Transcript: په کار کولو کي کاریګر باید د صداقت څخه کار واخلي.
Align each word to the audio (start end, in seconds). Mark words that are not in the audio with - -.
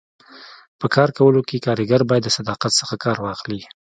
په 0.79 0.85
کار 0.95 1.09
کولو 1.17 1.41
کي 1.49 1.57
کاریګر 1.65 2.01
باید 2.09 2.23
د 2.25 2.29
صداقت 2.37 2.71
څخه 2.79 2.95
کار 3.03 3.17
واخلي. 3.25 3.61